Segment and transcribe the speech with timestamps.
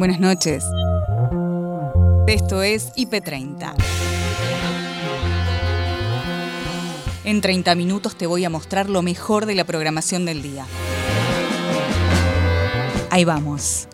[0.00, 0.64] Buenas noches.
[2.26, 3.74] Esto es IP30.
[7.24, 10.64] En 30 minutos te voy a mostrar lo mejor de la programación del día.
[13.10, 13.88] Ahí vamos.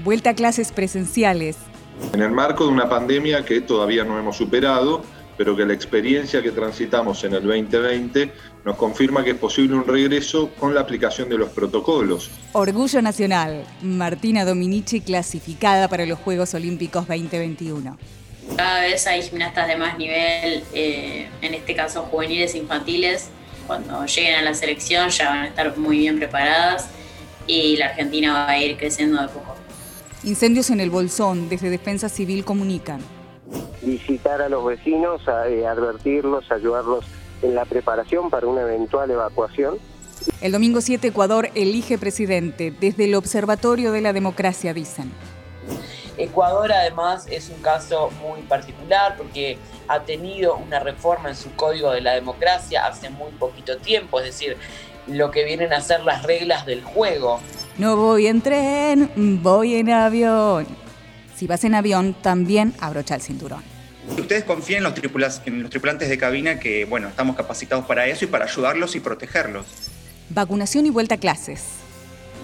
[0.00, 1.58] Vuelta a clases presenciales.
[2.12, 5.02] En el marco de una pandemia que todavía no hemos superado,
[5.38, 8.32] pero que la experiencia que transitamos en el 2020
[8.64, 12.28] nos confirma que es posible un regreso con la aplicación de los protocolos.
[12.52, 13.64] Orgullo Nacional.
[13.80, 17.96] Martina Dominici clasificada para los Juegos Olímpicos 2021.
[18.56, 23.28] Cada vez hay gimnastas de más nivel, eh, en este caso juveniles e infantiles.
[23.68, 26.88] Cuando lleguen a la selección ya van a estar muy bien preparadas
[27.46, 29.54] y la Argentina va a ir creciendo de poco.
[30.24, 31.48] Incendios en el Bolsón.
[31.48, 33.17] Desde Defensa Civil comunican
[33.82, 37.04] visitar a los vecinos, a, eh, advertirlos, ayudarlos
[37.42, 39.78] en la preparación para una eventual evacuación.
[40.40, 45.12] El domingo 7 Ecuador elige presidente desde el Observatorio de la Democracia, dicen.
[46.16, 51.92] Ecuador además es un caso muy particular porque ha tenido una reforma en su código
[51.92, 54.56] de la democracia hace muy poquito tiempo, es decir,
[55.06, 57.40] lo que vienen a ser las reglas del juego.
[57.78, 60.66] No voy en tren, voy en avión.
[61.38, 63.62] Si vas en avión, también abrocha el cinturón.
[64.18, 68.24] Ustedes confíen en los, en los tripulantes de cabina que, bueno, estamos capacitados para eso
[68.24, 69.64] y para ayudarlos y protegerlos.
[70.30, 71.62] Vacunación y vuelta a clases.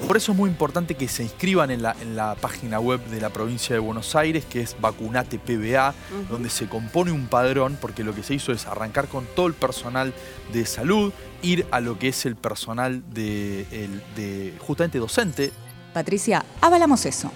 [0.06, 3.20] Por eso es muy importante que se inscriban en la, en la página web de
[3.20, 5.92] la provincia de Buenos Aires, que es Vacunate PBA,
[6.30, 9.54] donde se compone un padrón, porque lo que se hizo es arrancar con todo el
[9.54, 10.14] personal
[10.52, 13.66] de salud, ir a lo que es el personal de,
[14.14, 15.50] de justamente docente.
[15.92, 17.32] Patricia, avalamos eso.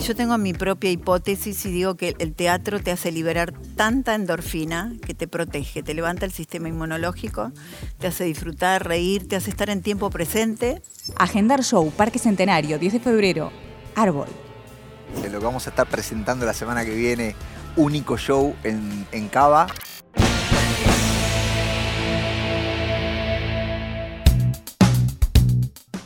[0.00, 4.92] Yo tengo mi propia hipótesis y digo que el teatro te hace liberar tanta endorfina
[5.04, 7.52] que te protege, te levanta el sistema inmunológico,
[7.98, 10.82] te hace disfrutar, reír, te hace estar en tiempo presente.
[11.16, 13.52] Agendar Show, Parque Centenario, 10 de febrero,
[13.94, 14.28] Árbol.
[15.30, 17.36] Lo que vamos a estar presentando la semana que viene,
[17.76, 19.66] único show en, en Cava.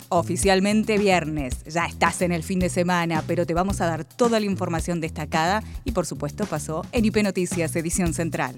[0.09, 4.39] Oficialmente viernes, ya estás en el fin de semana, pero te vamos a dar toda
[4.39, 8.57] la información destacada y por supuesto pasó en IP Noticias, edición central.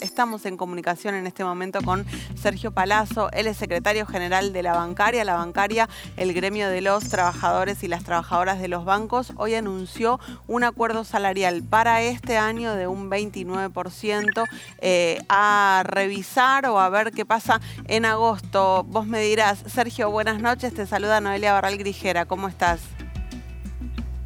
[0.00, 2.04] Estamos en comunicación en este momento con
[2.34, 5.24] Sergio Palazzo, él es secretario general de la bancaria.
[5.24, 10.20] La bancaria, el gremio de los trabajadores y las trabajadoras de los bancos, hoy anunció
[10.46, 14.44] un acuerdo salarial para este año de un 29%
[14.78, 18.84] eh, a revisar o a ver qué pasa en agosto.
[18.84, 22.80] Vos me dirás, Sergio, buenas noches, te saluda Noelia Barral Grijera, ¿cómo estás?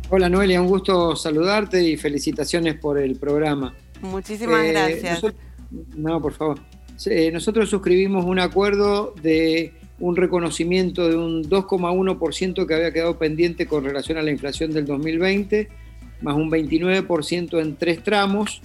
[0.08, 3.74] Hola Noelia, un gusto saludarte y felicitaciones por el programa.
[4.00, 5.34] Muchísimas eh, gracias.
[5.70, 6.58] No, por favor.
[7.06, 13.66] Eh, nosotros suscribimos un acuerdo de un reconocimiento de un 2,1% que había quedado pendiente
[13.66, 15.68] con relación a la inflación del 2020,
[16.22, 18.62] más un 29% en tres tramos,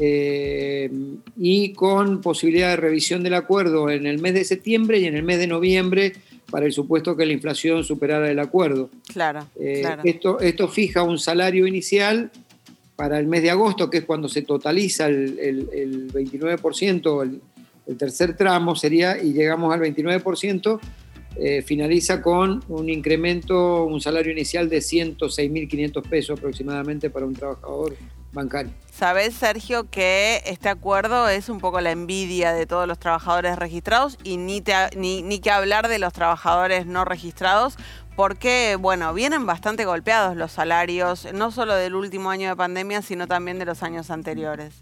[0.00, 0.90] eh,
[1.36, 5.22] y con posibilidad de revisión del acuerdo en el mes de septiembre y en el
[5.22, 6.14] mes de noviembre
[6.50, 8.90] para el supuesto que la inflación superara el acuerdo.
[9.12, 9.46] Claro.
[9.56, 12.30] Esto, esto fija un salario inicial
[12.96, 17.40] para el mes de agosto, que es cuando se totaliza el, el, 29%, el,
[17.86, 20.80] el, tercer tramo sería, y llegamos al 29%,
[21.36, 27.96] eh, finaliza con un incremento, un salario inicial de 106.500 pesos aproximadamente para un trabajador
[28.34, 28.72] bancario.
[28.92, 34.18] Sabes, Sergio, que este acuerdo es un poco la envidia de todos los trabajadores registrados
[34.22, 34.62] y ni,
[34.96, 37.76] ni, ni que hablar de los trabajadores no registrados,
[38.14, 43.26] porque, bueno, vienen bastante golpeados los salarios, no solo del último año de pandemia, sino
[43.26, 44.74] también de los años anteriores.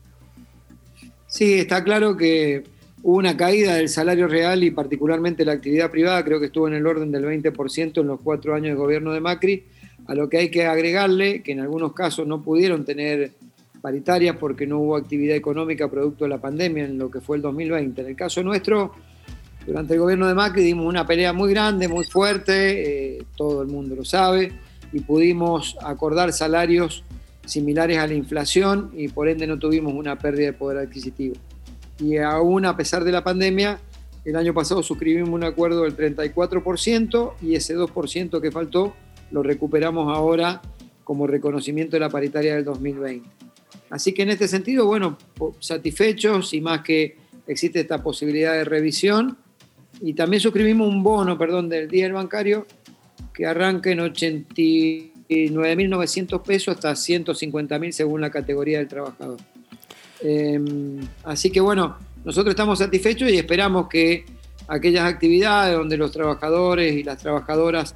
[1.26, 2.64] Sí, está claro que
[3.02, 6.74] hubo una caída del salario real y particularmente la actividad privada, creo que estuvo en
[6.74, 9.64] el orden del 20% en los cuatro años de gobierno de Macri,
[10.06, 13.32] a lo que hay que agregarle que en algunos casos no pudieron tener
[13.82, 17.42] paritarias porque no hubo actividad económica producto de la pandemia en lo que fue el
[17.42, 18.00] 2020.
[18.00, 18.92] En el caso nuestro,
[19.66, 23.68] durante el gobierno de Macri dimos una pelea muy grande, muy fuerte, eh, todo el
[23.68, 24.52] mundo lo sabe,
[24.92, 27.04] y pudimos acordar salarios
[27.44, 31.34] similares a la inflación y por ende no tuvimos una pérdida de poder adquisitivo.
[31.98, 33.80] Y aún a pesar de la pandemia,
[34.24, 38.94] el año pasado suscribimos un acuerdo del 34% y ese 2% que faltó
[39.32, 40.62] lo recuperamos ahora
[41.02, 43.28] como reconocimiento de la paritaria del 2020.
[43.92, 45.18] Así que en este sentido, bueno,
[45.60, 49.36] satisfechos y más que existe esta posibilidad de revisión,
[50.00, 52.66] y también suscribimos un bono, perdón, del día del bancario
[53.34, 59.36] que arranca en 89.900 pesos hasta 150.000 según la categoría del trabajador.
[60.22, 64.24] Em, así que bueno, nosotros estamos satisfechos y esperamos que
[64.68, 67.94] aquellas actividades donde los trabajadores y las trabajadoras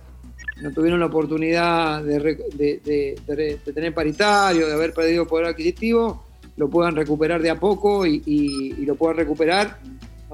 [0.61, 3.21] no tuvieron la oportunidad de,
[3.75, 6.25] tener paritario, de haber perdido poder adquisitivo,
[6.57, 9.79] lo puedan recuperar de a poco y, lo puedan recuperar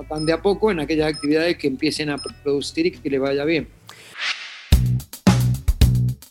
[0.08, 3.44] tan de a poco en aquellas actividades que empiecen a producir y que les vaya
[3.44, 3.68] bien.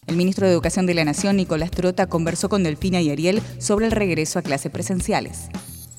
[0.07, 3.85] El ministro de Educación de la Nación, Nicolás Trota, conversó con Delfina y Ariel sobre
[3.85, 5.47] el regreso a clases presenciales.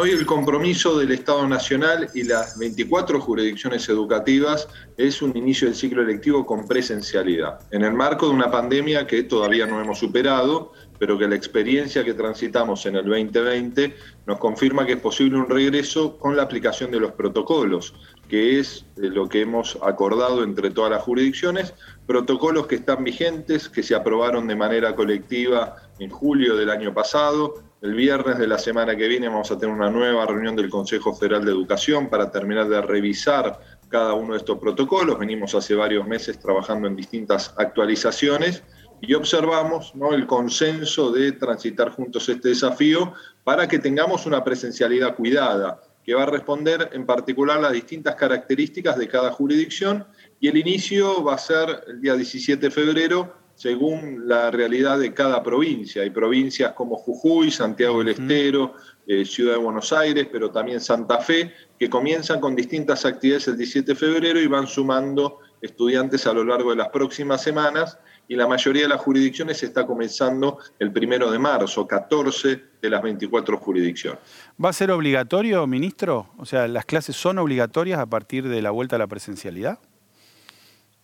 [0.02, 4.66] Hoy el compromiso del Estado Nacional y las 24 jurisdicciones educativas
[4.96, 9.22] es un inicio del ciclo electivo con presencialidad, en el marco de una pandemia que
[9.22, 10.72] todavía no hemos superado,
[11.02, 15.50] pero que la experiencia que transitamos en el 2020 nos confirma que es posible un
[15.50, 17.92] regreso con la aplicación de los protocolos,
[18.28, 21.74] que es eh, lo que hemos acordado entre todas las jurisdicciones,
[22.06, 27.54] protocolos que están vigentes, que se aprobaron de manera colectiva en julio del año pasado,
[27.80, 31.16] el viernes de la semana que viene vamos a tener una nueva reunión del Consejo
[31.16, 33.58] Federal de Educación para terminar de revisar
[33.88, 35.18] cada uno de estos protocolos.
[35.18, 38.62] Venimos hace varios meses trabajando en distintas actualizaciones
[39.02, 40.14] y observamos ¿no?
[40.14, 43.12] el consenso de transitar juntos este desafío
[43.42, 48.96] para que tengamos una presencialidad cuidada que va a responder en particular las distintas características
[48.96, 50.06] de cada jurisdicción
[50.40, 55.12] y el inicio va a ser el día 17 de febrero según la realidad de
[55.12, 56.02] cada provincia.
[56.02, 58.74] Hay provincias como Jujuy, Santiago del Estero,
[59.06, 63.58] eh, Ciudad de Buenos Aires, pero también Santa Fe, que comienzan con distintas actividades el
[63.58, 67.98] 17 de febrero y van sumando estudiantes a lo largo de las próximas semanas.
[68.32, 73.02] Y la mayoría de las jurisdicciones está comenzando el primero de marzo, 14 de las
[73.02, 74.20] 24 jurisdicciones.
[74.64, 76.30] ¿Va a ser obligatorio, ministro?
[76.38, 79.80] O sea, ¿las clases son obligatorias a partir de la vuelta a la presencialidad?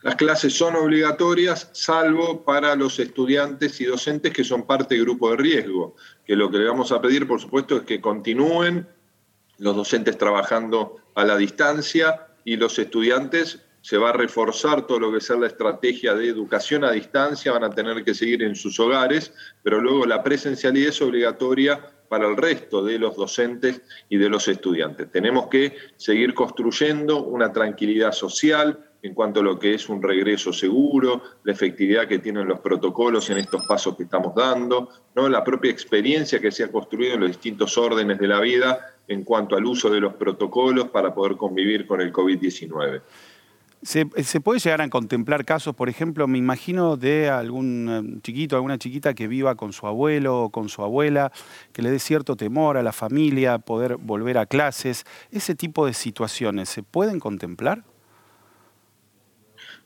[0.01, 5.31] Las clases son obligatorias, salvo para los estudiantes y docentes que son parte del grupo
[5.31, 8.89] de riesgo, que lo que le vamos a pedir, por supuesto, es que continúen
[9.59, 15.13] los docentes trabajando a la distancia y los estudiantes se va a reforzar todo lo
[15.13, 18.79] que sea la estrategia de educación a distancia, van a tener que seguir en sus
[18.81, 19.33] hogares,
[19.63, 24.49] pero luego la presencialidad es obligatoria para el resto de los docentes y de los
[24.49, 25.11] estudiantes.
[25.11, 30.53] Tenemos que seguir construyendo una tranquilidad social, en cuanto a lo que es un regreso
[30.53, 35.29] seguro, la efectividad que tienen los protocolos en estos pasos que estamos dando, ¿no?
[35.29, 39.23] la propia experiencia que se ha construido en los distintos órdenes de la vida en
[39.23, 43.01] cuanto al uso de los protocolos para poder convivir con el COVID-19.
[43.83, 44.07] ¿Se,
[44.41, 49.15] puede llegar a contemplar casos, por ejemplo, me imagino de algún eh, chiquito, alguna chiquita
[49.15, 51.31] que viva con su abuelo o con su abuela,
[51.73, 55.05] que le dé cierto temor a la familia, poder volver a clases?
[55.31, 57.85] ¿Ese tipo de situaciones se pueden contemplar?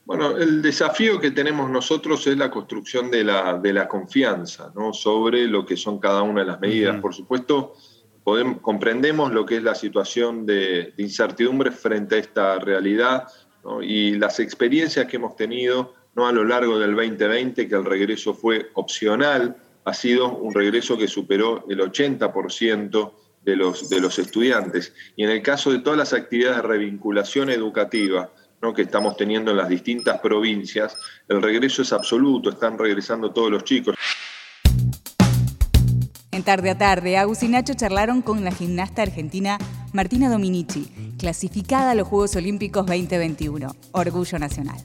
[0.05, 4.91] Bueno, el desafío que tenemos nosotros es la construcción de la, de la confianza ¿no?
[4.91, 6.99] sobre lo que son cada una de las medidas.
[6.99, 7.75] Por supuesto,
[8.23, 13.27] podemos, comprendemos lo que es la situación de, incertidumbre frente a esta realidad
[13.81, 16.27] y las experiencias que hemos tenido ¿no?
[16.27, 19.55] a lo largo del 2020, que el regreso fue opcional,
[19.85, 23.11] ha sido un regreso que superó el 80%
[23.43, 24.93] de los, de los estudiantes.
[25.15, 28.29] Y en el caso de todas las actividades de revinculación educativa,
[28.71, 30.95] que estamos teniendo en las distintas provincias,
[31.27, 33.95] el regreso es absoluto, están regresando todos los chicos.
[36.33, 39.59] En tarde a tarde, Agus y Nacho charlaron con la gimnasta argentina
[39.91, 43.71] Martina Dominici, clasificada a los Juegos Olímpicos 2021.
[43.91, 44.77] Orgullo nacional.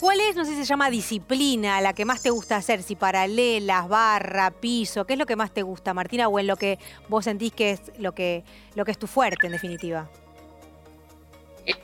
[0.00, 2.82] ¿Cuál es, no sé si se llama disciplina, la que más te gusta hacer?
[2.82, 6.26] Si paralelas, barra, piso, ¿qué es lo que más te gusta, Martina?
[6.26, 8.42] O en lo que vos sentís que es lo que,
[8.74, 10.10] lo que es tu fuerte, en definitiva.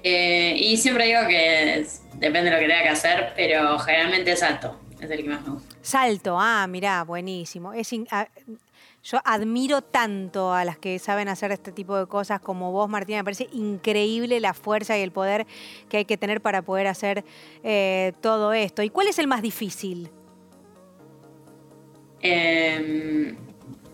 [0.02, 4.80] Eh, y siempre digo que depende de lo que tenga que hacer, pero generalmente salto,
[5.00, 5.76] es el que más me gusta.
[5.80, 7.72] Salto, ah, mirá, buenísimo.
[7.72, 8.26] Es ah,
[9.06, 13.18] yo admiro tanto a las que saben hacer este tipo de cosas como vos, Martina.
[13.18, 15.46] Me parece increíble la fuerza y el poder
[15.88, 17.25] que hay que tener para poder hacer
[17.62, 18.82] eh, todo esto.
[18.82, 20.10] ¿Y cuál es el más difícil?
[22.20, 23.36] Em,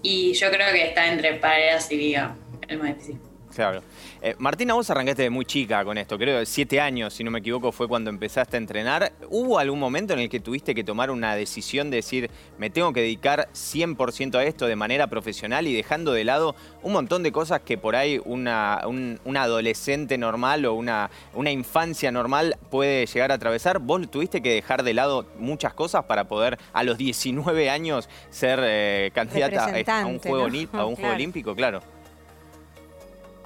[0.02, 2.34] y yo creo que está entre paredes y viga,
[2.68, 3.20] el más difícil.
[3.54, 3.82] Claro.
[4.24, 7.40] Eh, Martina, vos arrancaste de muy chica con esto, creo siete años, si no me
[7.40, 9.10] equivoco, fue cuando empezaste a entrenar.
[9.28, 12.92] ¿Hubo algún momento en el que tuviste que tomar una decisión de decir, me tengo
[12.92, 17.32] que dedicar 100% a esto de manera profesional y dejando de lado un montón de
[17.32, 23.32] cosas que por ahí una, un, adolescente normal o una, una infancia normal puede llegar
[23.32, 23.80] a atravesar?
[23.80, 28.60] ¿Vos tuviste que dejar de lado muchas cosas para poder a los 19 años ser
[28.62, 31.56] eh, candidata a, un, juego, a un juego olímpico?
[31.56, 31.82] Claro.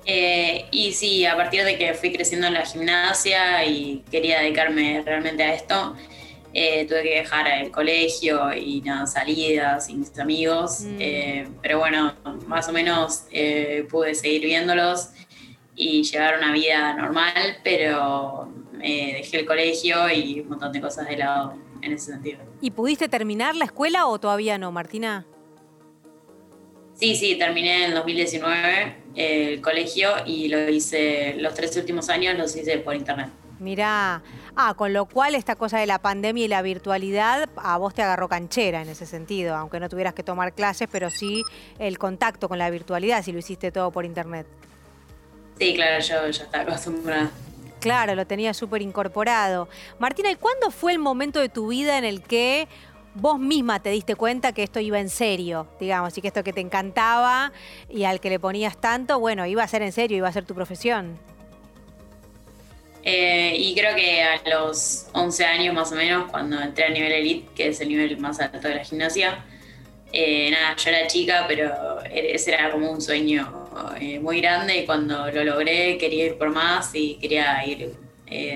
[0.07, 5.03] Eh, y sí, a partir de que fui creciendo en la gimnasia y quería dedicarme
[5.05, 5.97] realmente a esto,
[6.55, 10.83] eh, tuve que dejar el colegio y nada, salidas sin mis amigos.
[10.83, 10.97] Mm.
[11.01, 12.15] Eh, pero bueno,
[12.47, 13.25] más o menos
[13.91, 15.11] pude seguir viéndolos.
[15.79, 21.19] y llevar una vida normal, pero dejé el colegio y un montón de cosas de
[21.19, 22.39] lado en ese sentido.
[22.63, 25.27] ¿Y pudiste terminar la escuela o todavía no, Martina?
[26.97, 32.57] Sí, sí, terminé en 2019 el colegio y lo hice, los tres últimos años los
[32.57, 33.29] hice por internet.
[33.59, 34.23] Mirá,
[34.55, 38.03] ah, con lo cual esta cosa de la pandemia y la virtualidad a vos te
[38.03, 41.43] agarró canchera en ese sentido, aunque no tuvieras que tomar clases, pero sí
[41.79, 44.47] el contacto con la virtualidad si lo hiciste todo por internet.
[45.59, 47.31] Sí, claro, yo ya estaba acostumbrada.
[47.81, 49.69] Claro, lo tenía súper incorporado.
[49.99, 52.69] Martina, ¿y cuándo fue el momento de tu vida en el que
[53.17, 56.53] vos misma te diste cuenta que esto iba en serio, digamos, y que esto que
[56.53, 57.53] te encantaba
[57.89, 60.45] y al que le ponías tanto, bueno, iba a ser en serio, iba a ser
[60.45, 61.19] tu profesión?
[63.03, 67.13] Eh, y creo que a los 11 años más o menos, cuando entré a nivel
[67.13, 69.45] elite, que es el nivel más alto de la gimnasia,
[70.13, 73.69] eh, nada, yo era chica, pero ese era como un sueño
[73.99, 77.95] eh, muy grande y cuando lo logré quería ir por más y quería ir,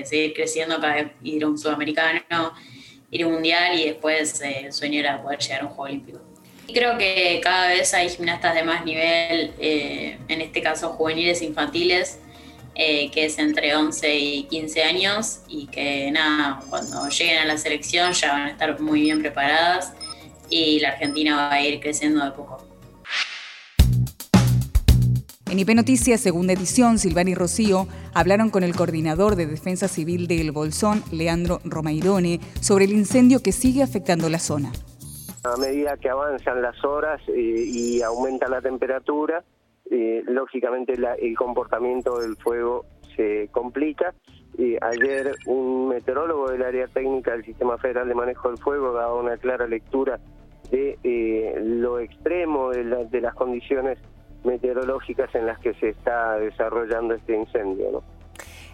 [0.03, 2.53] seguir creciendo, cada vez ir a un sudamericano,
[3.11, 6.19] ir a un mundial y después el sueño era poder llegar a un juego olímpico.
[6.67, 12.19] Y creo que cada vez hay gimnastas de más nivel, en este caso juveniles infantiles,
[12.73, 17.57] eh, que es entre 11 y 15 años y que nada, cuando lleguen a la
[17.57, 19.91] selección ya van a estar muy bien preparadas
[20.49, 22.70] y la Argentina va a ir creciendo de poco.
[25.51, 30.25] En IP Noticias, segunda edición, Silvani y Rocío hablaron con el coordinador de Defensa Civil
[30.27, 34.71] de El Bolsón, Leandro Romairone, sobre el incendio que sigue afectando la zona.
[35.43, 39.43] A medida que avanzan las horas eh, y aumenta la temperatura,
[39.89, 42.85] eh, lógicamente el comportamiento del fuego
[43.17, 44.13] se complica.
[44.57, 49.35] ayer un meteorólogo del área técnica del Sistema Federal de Manejo del Fuego daba una
[49.35, 50.17] clara lectura
[50.71, 53.99] de eh, lo extremo de, las condiciones
[54.43, 58.03] meteorológicas en las que se está desarrollando este incendio.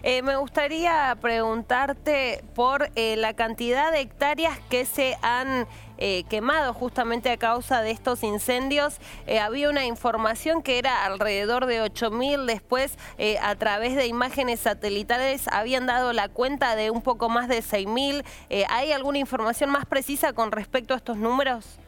[0.02, 5.66] Eh, me gustaría preguntarte por la cantidad de hectáreas que se han
[6.00, 8.98] eh, quemado justamente a causa de estos incendios.
[9.26, 14.60] Eh, había una información que era alrededor de 8.000, después eh, a través de imágenes
[14.60, 18.24] satelitales habían dado la cuenta de un poco más de 6.000.
[18.70, 21.80] ¿Hay alguna información más precisa con respecto a estos números?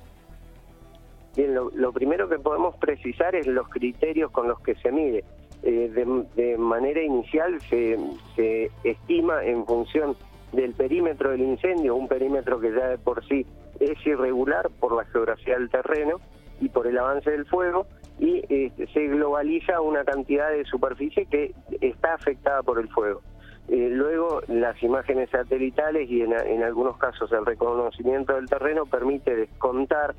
[1.37, 5.25] Bien, lo, primero que podemos precisar es los criterios con los que se mide.
[5.63, 7.99] de, manera inicial se,
[8.35, 10.17] se estima en función
[10.53, 13.47] del perímetro del incendio, un perímetro que ya de por sí
[13.79, 16.21] es irregular por la geografía del terreno
[16.61, 17.87] y por el avance del fuego
[18.19, 23.23] y este, se globaliza una cantidad de superficie que está afectada por el fuego.
[23.69, 30.15] Eh, luego, las imágenes satelitales y en, algunos casos el reconocimiento del terreno permite descontar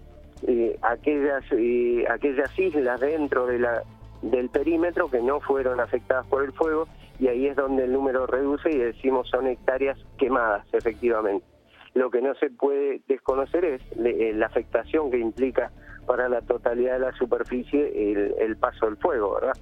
[0.48, 3.84] eh, aquellas, eh, aquellas islas dentro de la,
[4.22, 6.88] del perímetro que no fueron afectadas por el fuego
[7.20, 11.46] y ahí es donde el número reduce y decimos son hectáreas quemadas, efectivamente.
[11.94, 15.72] Lo que no se puede desconocer es eh, la afectación que implica
[16.06, 19.58] para la totalidad de la superficie el, paso del fuego, ¿verdad?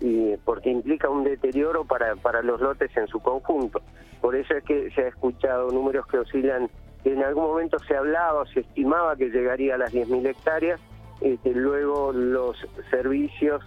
[0.00, 3.82] Y porque implica un deterioro para, para los lotes en su conjunto.
[4.20, 6.70] Por eso es que se ha escuchado números que oscilan,
[7.04, 10.80] en algún momento se hablaba se estimaba que llegaría a las 10.000 hectáreas,
[11.20, 12.56] este, luego los
[12.90, 13.62] servicios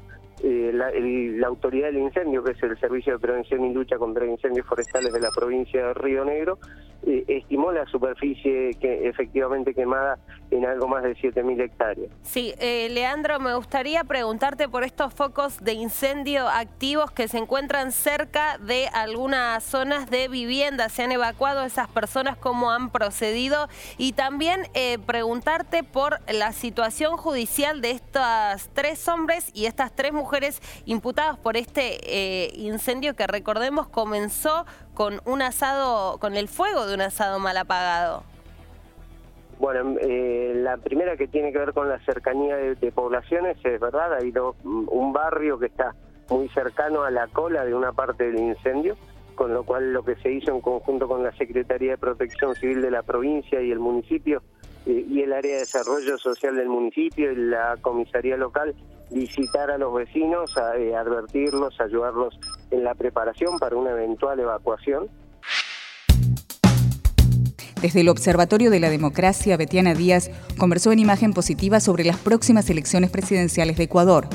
[0.45, 4.67] eh, la, autoridad del incendio, que es el Servicio de Prevención y Lucha contra Incendios
[4.67, 6.59] Forestales de la provincia de Río Negro,
[7.05, 10.19] eh, estimó la superficie que efectivamente quemada
[10.51, 12.11] en algo más de 7.000 hectáreas.
[12.23, 17.93] Sí, eh, Leandro, me gustaría preguntarte por estos focos de incendio activos que se encuentran
[17.93, 20.89] cerca de algunas zonas de vivienda.
[20.89, 22.37] ¿Se han evacuado esas personas?
[22.37, 23.69] ¿Cómo han procedido?
[23.97, 24.63] Y también
[25.05, 31.37] preguntarte por la situación judicial de estos tres hombres y estas tres mujeres mujeres imputadas
[31.37, 37.01] por este eh, incendio que recordemos comenzó con un asado, con el fuego de un
[37.01, 38.23] asado mal apagado.
[39.59, 44.15] Bueno, eh, la primera que tiene que ver con la cercanía de, poblaciones es verdad,
[44.15, 45.93] hay un barrio que está
[46.31, 48.97] muy cercano a la cola de una parte del incendio,
[49.35, 52.81] con lo cual lo que se hizo en conjunto con la Secretaría de Protección Civil
[52.81, 54.41] de la provincia y el municipio
[54.87, 58.73] eh, y el área de desarrollo social del municipio y la comisaría local
[59.13, 62.37] visitar a los vecinos, a, eh, advertirlos, ayudarlos
[62.71, 65.09] en la preparación para una eventual evacuación.
[67.81, 72.69] Desde el Observatorio de la Democracia, Betiana Díaz conversó en imagen positiva sobre las próximas
[72.69, 74.29] elecciones presidenciales de Ecuador.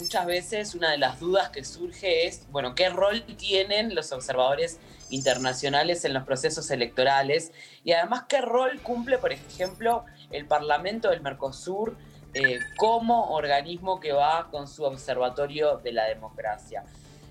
[0.00, 4.78] Muchas veces una de las dudas que surge es, bueno, ¿qué rol tienen los observadores
[5.10, 7.52] internacionales en los procesos electorales?
[7.84, 11.96] Y además, ¿qué rol cumple, por ejemplo, el Parlamento del Mercosur
[12.34, 16.84] eh, como organismo que va con su observatorio de la democracia.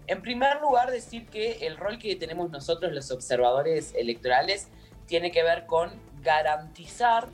[0.08, 4.70] En primer lugar, decir que el rol que tenemos nosotros los observadores electorales
[5.08, 7.28] tiene que ver con garantizar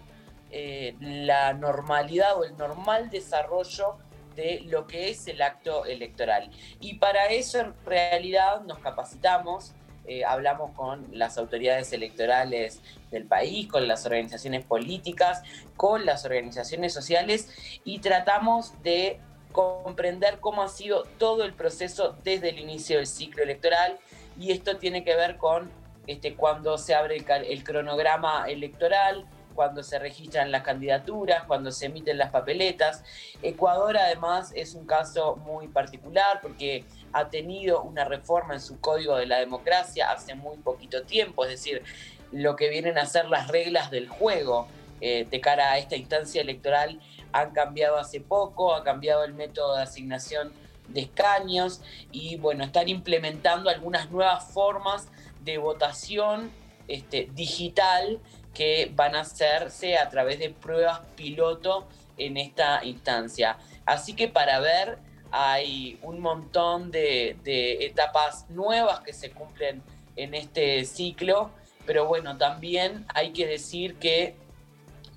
[0.51, 3.97] eh, la normalidad o el normal desarrollo
[4.35, 6.49] de lo que es el acto electoral.
[6.79, 9.73] Y para eso en realidad nos capacitamos,
[10.05, 12.81] eh, hablamos con las autoridades electorales
[13.11, 15.43] del país, con las organizaciones políticas,
[15.77, 17.49] con las organizaciones sociales
[17.83, 19.19] y tratamos de
[19.51, 23.97] comprender cómo ha sido todo el proceso desde el inicio del ciclo electoral.
[24.39, 25.69] Y esto tiene que ver con
[26.07, 32.17] este, cuando se abre el, cronograma electoral, cuando se registran las candidaturas, cuando se emiten
[32.17, 33.03] las papeletas.
[33.41, 39.15] Ecuador además es un caso muy particular porque ha tenido una reforma en su código
[39.15, 41.83] de la democracia hace muy poquito tiempo, es decir,
[42.31, 44.67] lo que vienen a ser las reglas del juego
[45.01, 46.99] eh, de cara a esta instancia electoral
[47.33, 50.53] han cambiado hace poco, ha cambiado el método de asignación
[50.87, 51.81] de escaños
[52.11, 55.07] y bueno, están implementando algunas nuevas formas
[55.43, 56.51] de votación
[56.87, 58.19] este, digital
[58.53, 63.57] que van a hacerse a través de pruebas piloto en esta instancia.
[63.85, 64.97] Así que para ver
[65.31, 69.81] hay un montón de, etapas nuevas que se cumplen
[70.15, 71.51] en este ciclo,
[71.85, 74.35] pero bueno, también hay que decir que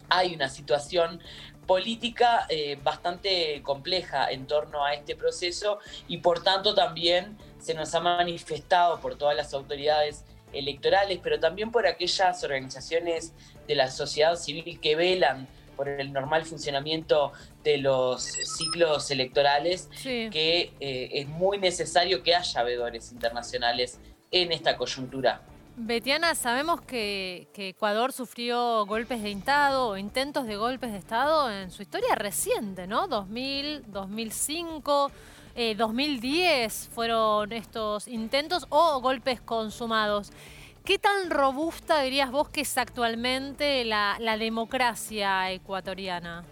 [0.08, 1.20] hay una situación
[1.66, 7.94] política eh, bastante compleja en torno a este proceso y por tanto también se nos
[7.94, 10.24] ha manifestado por todas las autoridades
[10.54, 13.32] electorales, pero también por aquellas organizaciones
[13.66, 17.32] de la sociedad civil que velan por el normal funcionamiento
[17.62, 23.98] de los ciclos electorales, que eh, es muy necesario que haya veedores internacionales
[24.30, 25.42] en esta coyuntura.
[25.76, 31.72] Betiana, sabemos que, Ecuador sufrió golpes de Estado o intentos de golpes de Estado en
[31.72, 33.08] su historia reciente, ¿no?
[33.08, 35.10] 2000, 2005,
[35.54, 40.32] 2010 fueron estos intentos o golpes consumados.
[40.84, 46.44] ¿Qué tan robusta dirías vos que es actualmente la, democracia ecuatoriana?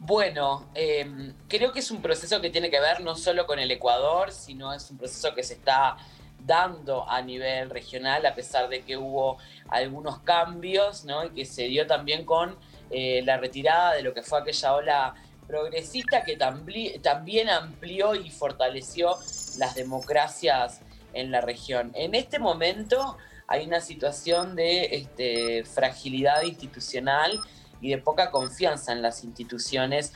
[0.00, 3.70] Bueno, em, creo que es un proceso que tiene que ver no solo con el
[3.70, 5.96] Ecuador, sino es un proceso que se está
[6.40, 9.38] dando a nivel regional, a pesar de que hubo
[9.68, 11.24] algunos cambios, ¿no?
[11.24, 12.56] Y que se dio también con
[12.90, 15.14] eh, la retirada de lo que fue aquella ola
[15.46, 19.16] progresista que también amplió y fortaleció
[19.58, 20.80] las democracias
[21.12, 21.92] en la región.
[21.94, 27.40] En este momento hay una situación de este, fragilidad institucional
[27.80, 30.12] y de poca confianza en las instituciones.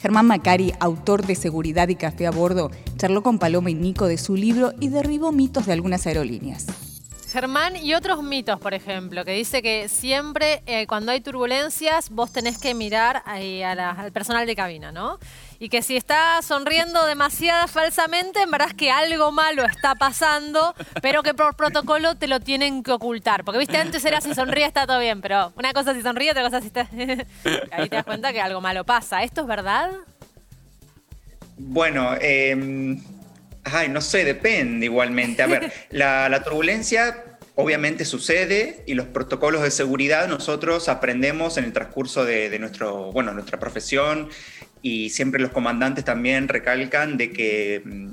[0.00, 4.18] Germán Macari, autor de Seguridad y Café a Bordo, charló con Paloma y Nico de
[4.18, 6.66] su libro y derribó mitos de algunas aerolíneas.
[7.36, 12.32] Germán, y otros mitos, por ejemplo, que dice que siempre eh, cuando hay turbulencias vos
[12.32, 15.18] tenés que mirar al personal de cabina, ¿no?
[15.58, 21.22] Y que si está sonriendo demasiado falsamente, en verdad que algo malo está pasando, pero
[21.22, 23.44] que por protocolo te lo tienen que ocultar.
[23.44, 26.42] Porque, viste, antes era si sonríe está todo bien, pero una cosa si sonríe, otra
[26.42, 26.88] cosa si está...
[27.70, 29.22] Ahí te das cuenta que algo malo pasa.
[29.22, 29.90] ¿Esto es verdad?
[31.58, 32.96] Bueno, eh
[33.72, 35.42] Ay, no sé, depende igualmente.
[35.42, 37.24] A ver, la, turbulencia
[37.56, 43.32] obviamente sucede y los protocolos de seguridad nosotros aprendemos en el transcurso de, nuestro, bueno,
[43.32, 44.28] nuestra profesión
[44.82, 48.12] y siempre los comandantes también recalcan de que mm,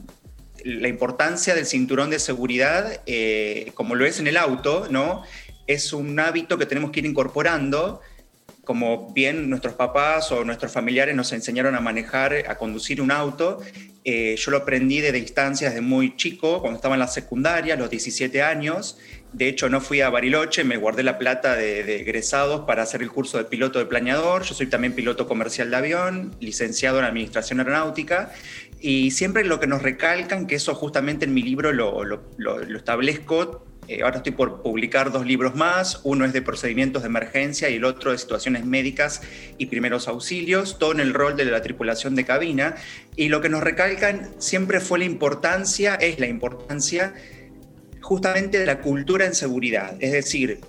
[0.66, 5.24] la importancia del cinturón de seguridad, eh, como lo es en el auto, ¿no?
[5.68, 8.02] es un hábito que tenemos que ir incorporando
[8.64, 13.62] como bien nuestros papás o nuestros familiares nos enseñaron a manejar, a conducir un auto,
[14.06, 17.90] eh, yo lo aprendí desde instancias de muy chico, cuando estaba en la secundaria, los
[17.90, 18.98] 17 años.
[19.32, 23.02] De hecho, no fui a Bariloche, me guardé la plata de, de, egresados para hacer
[23.02, 24.44] el curso de piloto de planeador.
[24.44, 28.32] Yo soy también piloto comercial de avión, licenciado en Administración Aeronáutica.
[28.80, 34.02] Y siempre lo que nos recalcan, que eso justamente en mi libro lo establezco, eh,
[34.04, 37.86] ahora estoy por publicar dos libros más, uno es de procedimientos de emergencia y el
[37.86, 39.22] otro de situaciones médicas
[39.58, 42.76] y primeros auxilios, todo en el rol de la tripulación de cabina.
[43.16, 47.14] Y lo que nos recalcan siempre fue la importancia, es la importancia
[48.02, 50.60] justamente de la cultura en seguridad, es decir,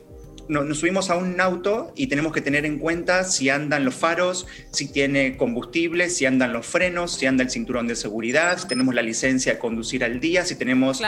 [0.49, 4.47] nos subimos a un auto y tenemos que tener en cuenta si andan los faros,
[4.71, 8.95] si tiene combustible, si andan los frenos, si anda el cinturón de seguridad, si tenemos
[8.95, 11.01] la licencia de conducir al día, si tenemos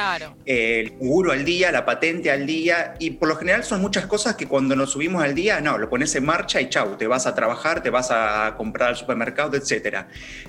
[0.44, 2.94] eh, el seguro al día, la patente al día.
[2.98, 5.88] Y por lo general son muchas cosas que cuando nos subimos al día, no, lo
[5.90, 9.56] pones en marcha y chau, te vas a trabajar, te vas a comprar al supermercado,
[9.56, 10.06] etc.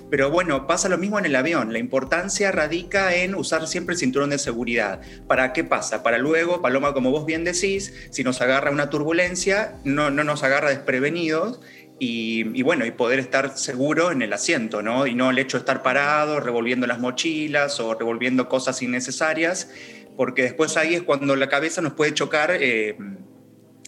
[0.10, 1.74] Pero bueno, pasa lo mismo en el avión.
[1.74, 5.02] La importancia radica en usar siempre el cinturón de seguridad.
[5.28, 6.04] ¿Para qué pasa?
[6.04, 10.44] Para luego, Paloma, como vos bien decís, si nos agarra una turbulencia, no, no nos
[10.44, 11.60] agarra desprevenidos
[12.00, 15.08] y, bueno, y poder estar seguro en el asiento, ¿no?
[15.08, 19.72] Y no el hecho de estar parado, revolviendo las mochilas o revolviendo cosas innecesarias,
[20.16, 22.98] porque después ahí es cuando la cabeza nos puede chocar eh,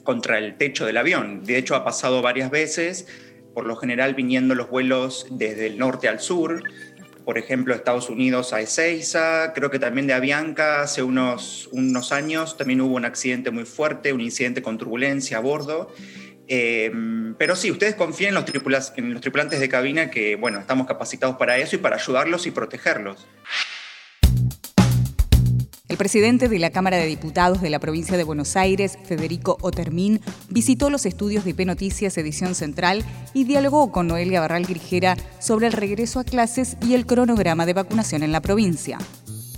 [0.04, 1.44] contra el techo del avión.
[1.44, 3.06] De hecho, ha pasado varias veces,
[3.54, 6.64] por lo general viniendo los vuelos desde el norte al sur,
[7.30, 12.58] por ejemplo, Estados Unidos a Ezeiza, creo que también de Avianca hace unos, unos años
[12.58, 15.94] también hubo un accidente muy fuerte, un incidente con turbulencia a bordo.
[16.48, 16.92] Eh,
[17.38, 18.46] pero sí, ustedes confíen en los,
[18.98, 22.50] en los tripulantes de cabina que, bueno, estamos capacitados para eso y para ayudarlos y
[22.50, 23.28] protegerlos.
[25.90, 30.22] El presidente de la Cámara de Diputados de la provincia de Buenos Aires, Federico Otermín,
[30.48, 35.66] visitó los estudios de P Noticias Edición Central y dialogó con Noelia Barral Grijera sobre
[35.66, 39.00] el regreso a clases y el cronograma de vacunación en la provincia.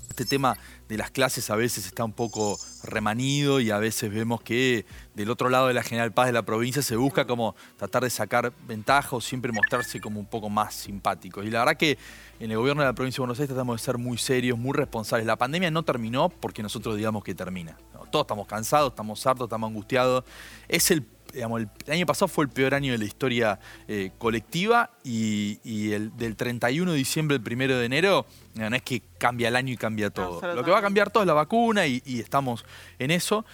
[0.08, 4.42] Este tema de las clases a veces está un poco remanido y a veces vemos
[4.42, 8.04] que del otro lado de la General Paz de la provincia se busca como tratar
[8.04, 11.46] de sacar ventaja o siempre mostrarse como un poco más simpáticos.
[11.46, 11.98] Y la verdad que
[12.40, 14.74] en el gobierno de la provincia de Buenos Aires tratamos de ser muy serios, muy
[14.74, 15.26] responsables.
[15.26, 17.78] La pandemia no terminó porque nosotros digamos que termina.
[18.12, 20.24] todos estamos cansados, estamos hartos, estamos angustiados.
[20.68, 25.60] Es el el, año pasado fue el peor año de la historia eh, colectiva y,
[25.92, 29.74] el del 31 de diciembre al 1 de enero no, es que cambia el año
[29.74, 30.42] y cambia todo.
[30.56, 32.66] Lo que va a cambiar todo es la vacuna y estamos
[33.00, 33.46] en eso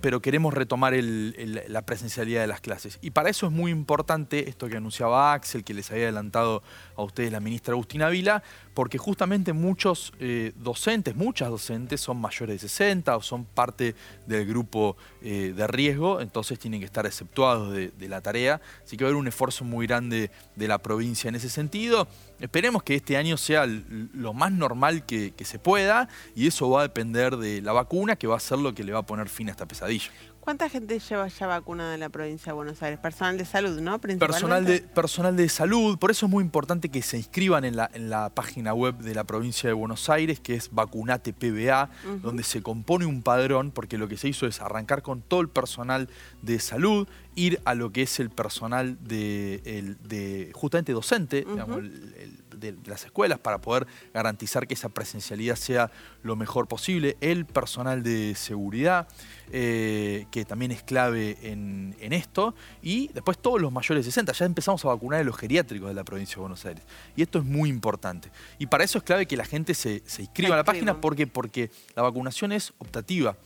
[0.00, 2.98] pero queremos retomar la presencialidad de las clases.
[3.00, 6.62] Y para eso es muy importante esto que anunciaba Axel, que les había adelantado
[6.96, 8.42] a ustedes la ministra Agustina Vila,
[8.74, 13.94] porque justamente muchos eh, docentes, muchas docentes son mayores de 60 o son parte
[14.26, 18.60] del grupo eh, de riesgo, entonces tienen que estar exceptuados de, la tarea.
[18.84, 22.06] Así que va a haber un esfuerzo muy grande de la provincia en ese sentido.
[22.40, 26.82] Esperemos que este año sea lo más normal que, se pueda y eso va a
[26.82, 29.48] depender de la vacuna, que va a ser lo que le va a poner fin
[29.48, 30.10] a esta pesadilla.
[30.46, 33.00] ¿Cuánta gente lleva ya vacunada en la provincia de Buenos Aires?
[33.00, 34.00] Personal de salud, ¿no?
[34.00, 37.90] Personal de, personal de salud, por eso es muy importante que se inscriban en la,
[37.92, 41.90] en la página web de la provincia de Buenos Aires, que es Vacunate PBA,
[42.22, 45.48] donde se compone un padrón, porque lo que se hizo es arrancar con todo el
[45.48, 46.08] personal
[46.42, 52.44] de salud, ir a lo que es el personal de, de justamente docente, digamos, el
[52.60, 55.90] de las escuelas para poder garantizar que esa presencialidad sea
[56.22, 57.16] lo mejor posible.
[57.20, 59.08] El personal de seguridad,
[59.52, 62.54] eh, que también es clave en, esto.
[62.82, 64.32] Y después todos los mayores de 60.
[64.32, 66.82] Ya empezamos a vacunar a los geriátricos de la provincia de Buenos Aires.
[67.16, 68.30] Y esto es muy importante.
[68.58, 71.70] Y para eso es clave que la gente se, inscriba a la página porque, porque
[71.94, 73.36] la vacunación es optativa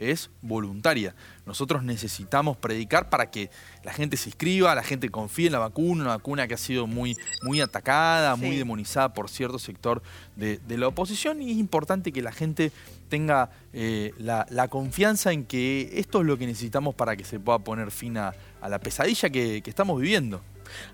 [0.00, 1.14] es voluntaria.
[1.46, 3.50] Nosotros necesitamos predicar para que
[3.84, 6.86] la gente se inscriba, la gente confíe en la vacuna, una vacuna que ha sido
[6.86, 10.02] muy, muy atacada, muy demonizada por cierto sector
[10.36, 12.72] de, la oposición y es importante que la gente
[13.08, 17.58] tenga eh, la, confianza en que esto es lo que necesitamos para que se pueda
[17.58, 18.34] poner fin a,
[18.66, 20.42] la pesadilla que estamos viviendo.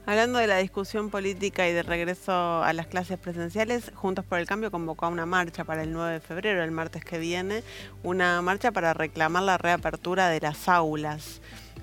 [0.06, 4.46] Hablando de la discusión política y de regreso a las clases presenciales, Juntos por el
[4.46, 7.62] Cambio convocó a una marcha para el 9 de febrero, el martes que viene,
[8.02, 11.40] una marcha para reclamar la reapertura de las aulas.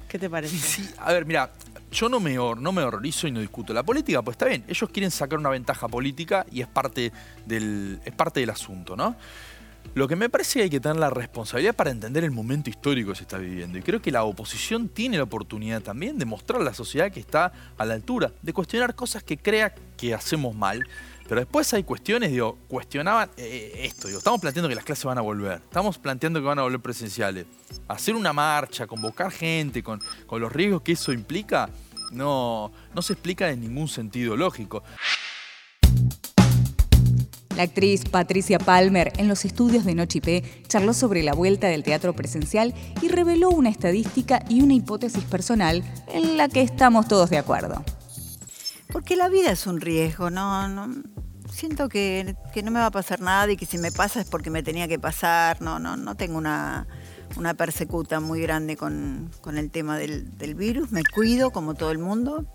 [0.07, 0.55] ¿Qué te parece?
[0.57, 1.51] Sí, a ver, mira,
[1.91, 4.89] yo no me, no me horrorizo y no discuto la política, pues está bien, ellos
[4.91, 7.11] quieren sacar una ventaja política y es parte
[7.45, 9.15] del, es parte del asunto, ¿no?
[9.95, 13.11] Lo que me parece que hay que tener la responsabilidad para entender el momento histórico
[13.11, 13.77] que se está viviendo.
[13.77, 17.19] Y creo que la oposición tiene la oportunidad también de mostrar a la sociedad que
[17.19, 20.83] está a la altura, de cuestionar cosas que crea que hacemos mal.
[21.27, 25.17] Pero después hay cuestiones, digo, cuestionaban eh, esto, digo, estamos planteando que las clases van
[25.17, 27.45] a volver, estamos planteando que van a volver presenciales.
[27.87, 31.69] Hacer una marcha, convocar gente con, con los riesgos que eso implica,
[32.11, 34.83] no, no se explica en ningún sentido lógico.
[37.55, 42.13] La actriz Patricia Palmer en los estudios de Nochipé charló sobre la vuelta del teatro
[42.13, 47.37] presencial y reveló una estadística y una hipótesis personal en la que estamos todos de
[47.37, 47.83] acuerdo.
[48.91, 50.67] Porque la vida es un riesgo, ¿no?
[51.51, 54.49] siento que, no me va a pasar nada y que si me pasa es porque
[54.49, 56.87] me tenía que pasar, no, no, no tengo una,
[57.55, 62.47] persecuta muy grande con, el tema del, del virus, me cuido como todo el mundo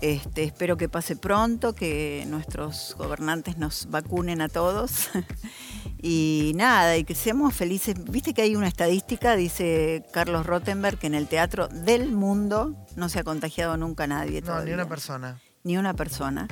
[0.00, 5.08] este, espero que pase pronto, que nuestros gobernantes nos vacunen a todos.
[6.02, 7.96] y nada, y que seamos felices.
[8.04, 13.08] Viste que hay una estadística, dice Carlos Rottenberg, que en el teatro del mundo no
[13.08, 14.40] se ha contagiado nunca nadie.
[14.42, 15.40] No, ni una persona.
[15.64, 16.46] Ni una persona.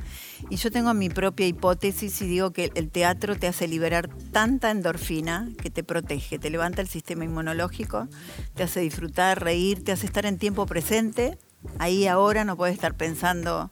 [0.50, 4.72] Y yo tengo mi propia hipótesis y digo que el teatro te hace liberar tanta
[4.72, 8.08] endorfina que te protege, te levanta el sistema inmunológico,
[8.54, 11.38] te hace disfrutar, reír, te hace estar en tiempo presente
[11.78, 13.70] ahí ahora no puedes estar pensando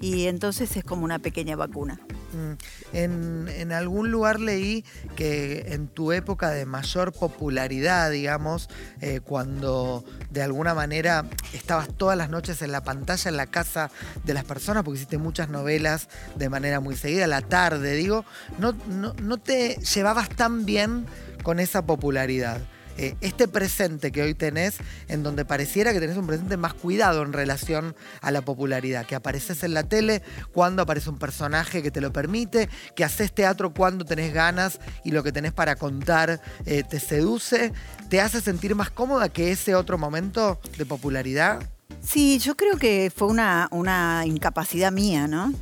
[0.00, 2.00] y entonces es como una pequeña vacuna.
[2.32, 2.52] Mm,
[2.96, 8.68] En, en algún lugar leí que en tu época de mayor popularidad, digamos,
[9.00, 13.90] eh, cuando de alguna manera estabas todas las noches en la pantalla, en la casa
[14.24, 18.24] de las personas, porque hiciste muchas novelas de manera muy seguida, la tarde, digo,
[18.58, 21.06] no, no, no te llevabas tan bien
[21.44, 22.60] con esa popularidad.
[22.98, 24.76] Eh, este presente que hoy tenés,
[25.08, 29.14] en donde pareciera que tenés un presente más cuidado en relación a la popularidad, que
[29.14, 33.72] apareces en la tele cuando aparece un personaje que te lo permite, que haces teatro
[33.72, 37.72] cuando tenés ganas y lo que tenés para contar eh, te seduce,
[38.08, 41.60] te hace sentir más cómoda que ese otro momento de popularidad.
[42.02, 45.52] Sí, yo creo que fue una, una incapacidad mía, ¿no?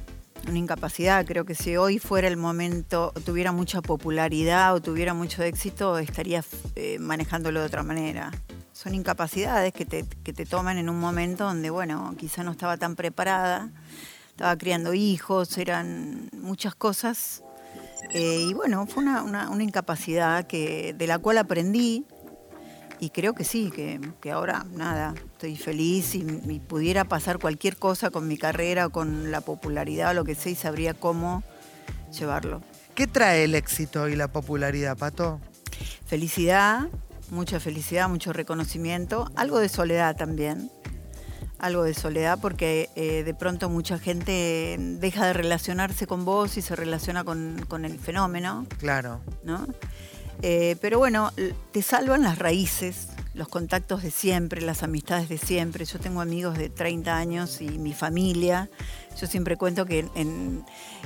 [0.48, 1.24] Una incapacidad.
[1.26, 6.42] Creo que si hoy fuera el momento, tuviera mucha popularidad o tuviera mucho éxito, estaría
[6.76, 8.30] eh, manejándolo de otra manera.
[8.72, 12.78] Son incapacidades que te, que te toman en un momento donde, bueno, quizá no estaba
[12.78, 13.70] tan preparada,
[14.30, 17.42] estaba criando hijos, eran muchas cosas.
[18.12, 22.06] Eh, y bueno, fue una, una- una incapacidad que, de la cual aprendí
[23.00, 27.76] y creo que sí, que, que ahora nada, estoy feliz y, y pudiera pasar cualquier
[27.76, 31.42] cosa con mi carrera o con la popularidad o lo que sea y sabría cómo
[32.16, 32.62] llevarlo.
[32.94, 35.40] ¿Qué trae el éxito y la popularidad, Pato?
[36.06, 36.88] Felicidad,
[37.30, 40.70] mucha felicidad, mucho reconocimiento, algo de soledad también.
[41.58, 46.62] Algo de soledad porque eh, de pronto mucha gente deja de relacionarse con vos y
[46.62, 48.66] se relaciona con, con el fenómeno.
[48.78, 49.20] Claro.
[49.44, 49.66] ¿no?
[50.42, 51.32] Eh, pero bueno,
[51.72, 55.84] te salvan las raíces, los contactos de siempre, las amistades de siempre.
[55.84, 58.70] Yo tengo amigos de 30 años y mi familia.
[59.20, 60.64] Yo siempre cuento que en,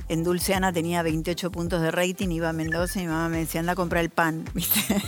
[0.09, 3.61] en Dulceana tenía 28 puntos de rating, iba a Mendoza y mi mamá me decía,
[3.61, 5.03] anda a comprar el pan, ¿viste?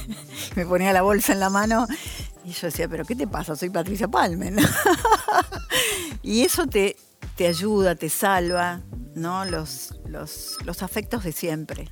[0.57, 1.87] me ponía la bolsa en la mano
[2.47, 3.57] y yo decía, pero ¿qué te pasa?
[3.57, 4.57] Soy Patricia Palmen.
[6.23, 6.97] y eso te,
[7.35, 8.83] te ayuda, te salva,
[9.17, 9.45] ¿no?
[9.45, 11.89] Los, los, los afectos de siempre.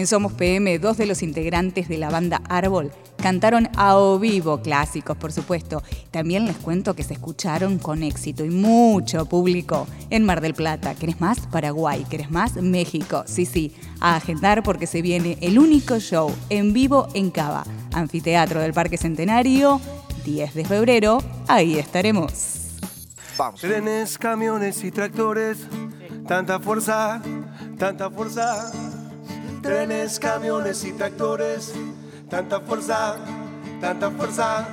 [0.00, 4.62] En Somos PM, dos de los integrantes de la banda Árbol cantaron a o vivo
[4.62, 5.82] clásicos, por supuesto.
[6.10, 10.94] También les cuento que se escucharon con éxito y mucho público en Mar del Plata.
[10.94, 11.40] ¿Querés más?
[11.48, 12.06] Paraguay.
[12.08, 12.56] ¿Querés más?
[12.56, 13.24] México.
[13.26, 13.74] Sí, sí.
[14.00, 18.96] A agendar porque se viene el único show en vivo en Cava, Anfiteatro del Parque
[18.96, 19.82] Centenario,
[20.24, 21.22] 10 de febrero.
[21.46, 22.78] Ahí estaremos.
[23.36, 23.60] Vamos.
[23.60, 25.58] Trenes, camiones y tractores,
[26.26, 27.20] tanta fuerza,
[27.76, 28.72] tanta fuerza.
[29.62, 31.74] Trenes, camiones y tractores,
[32.30, 33.16] tanta fuerza,
[33.78, 34.66] tanta fuerza.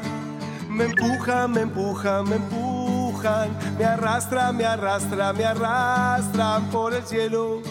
[0.69, 7.61] Me empujan, me empujan, me empujan, me arrastra, me arrastra, me arrastran por el cielo,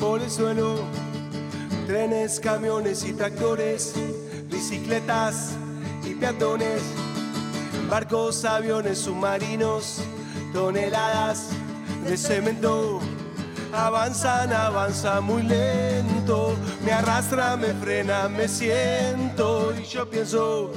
[0.00, 0.80] por el suelo.
[1.86, 3.94] Trenes, camiones y tractores,
[4.50, 5.52] bicicletas
[6.04, 6.82] y peatones,
[7.88, 10.00] barcos, aviones, submarinos,
[10.52, 11.50] toneladas
[12.04, 13.00] de cemento.
[13.76, 20.72] Avanzan, avanza muy lento, me arrastra, me frena, me siento y yo pienso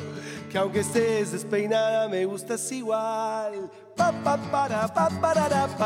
[0.52, 3.72] que aunque estés despeinada me gustas igual.
[3.96, 5.80] Pa pa para pa para pa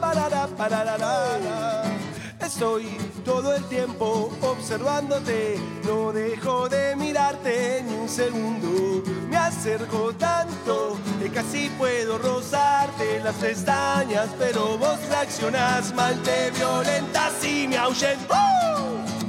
[0.00, 2.07] parara pararara.
[2.40, 2.86] Estoy
[3.24, 9.02] todo el tiempo observándote, no dejo de mirarte ni un segundo.
[9.28, 17.44] Me acerco tanto que casi puedo rozarte las pestañas, pero vos reaccionás mal, te violentas
[17.44, 18.48] y me ahuyentas.
[19.18, 19.27] ¿Crees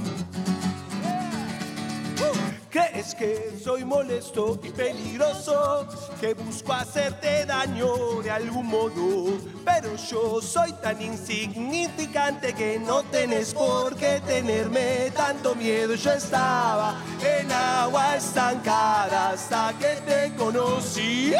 [3.17, 5.87] que soy molesto y peligroso?
[6.19, 9.37] Que busco hacerte daño de algún modo.
[9.65, 15.95] Pero yo soy tan insignificante que no tenés por qué tenerme tanto miedo.
[15.95, 21.33] Yo estaba en agua estancada hasta que te conocí.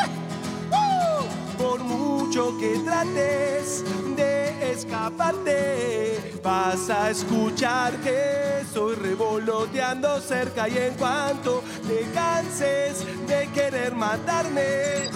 [1.70, 3.84] Por mucho que trates
[4.16, 13.48] de escaparte, vas a escuchar que estoy revoloteando cerca y en cuanto te canses de
[13.54, 15.12] querer matarme,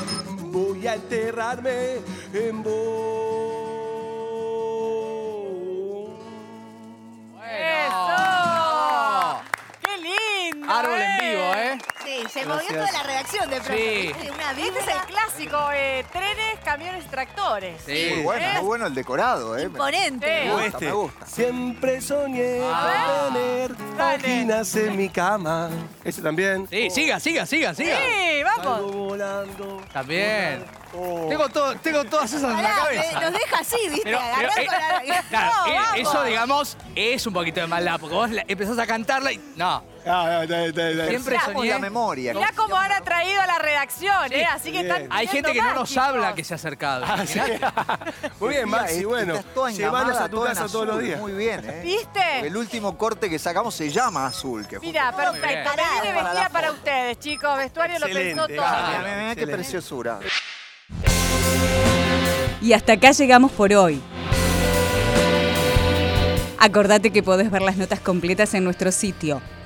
[0.51, 2.01] voy a enterrarme
[2.35, 2.73] en vos.
[7.49, 9.41] ¡Eso!
[9.81, 10.71] ¡Qué lindo!
[10.71, 11.79] Árbol en vivo, ¿eh?
[12.03, 14.11] Sí, se movió toda la reacción de pronto, Sí.
[14.31, 17.81] Una Este es el clásico, eh, trenes, camiones, tractores.
[17.87, 19.63] Muy bueno, muy bueno el decorado, ¿eh?
[19.63, 20.45] Imponente.
[20.45, 20.85] Me gusta, Este.
[20.85, 21.25] me gusta.
[21.27, 25.69] Siempre soñé A con tener páginas en mi cama.
[26.03, 26.67] Ese también.
[26.69, 27.95] Sí, siga, siga, siga, siga.
[27.97, 28.63] Sí, vamos.
[28.65, 29.81] Salgo volando.
[29.91, 30.65] También.
[30.95, 31.25] Oh.
[31.27, 33.19] Tengo, todo, tengo todas esas en la cabeza.
[33.19, 34.01] nos deja así, ¿viste?
[34.03, 37.67] Pero- pero, Agarrar eh, con la- Claro, No, eh, eso, digamos, es un poquito de
[37.67, 39.41] maldad, porque vos empezás a cantarla y.
[39.55, 39.83] No.
[40.05, 41.07] Ah, está.
[41.07, 42.33] Siempre soñé la memoria.
[42.33, 44.45] Mirá cómo han atraído a la redacción, ¿eh?
[44.45, 47.05] Así que están Hay gente que no nos habla que se ha acercado.
[47.07, 47.39] Ah, sí.
[48.39, 49.35] Muy bien, Maxi, est- bueno.
[49.69, 51.19] engamada, a tu casa todos los días.
[51.19, 51.81] Muy bien, ¿eh?
[51.83, 52.39] ¿Viste?
[52.41, 54.67] El último corte que sacamos se llama Azul.
[54.67, 55.71] Que Mira, perfecto.
[55.75, 57.57] La vestida para ustedes, chicos.
[57.57, 58.55] Vestuario lo pensó todo.
[58.55, 60.19] Mira qué preciosura.
[62.61, 64.01] Y hasta acá llegamos por hoy.
[66.57, 69.41] Acordate que podés ver las notas completas en nuestro sitio